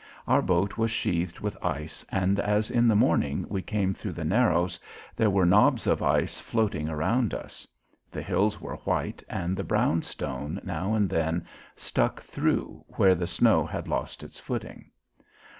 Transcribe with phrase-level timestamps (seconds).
[0.27, 4.25] Our boat was sheathed with ice and as in the morning we came thru the
[4.25, 4.79] Narrows
[5.15, 7.67] there were knobs of ice floating around us.
[8.09, 11.45] The hills were white and the brown stone now and then
[11.75, 14.89] stuck thru where the snow had lost its footing.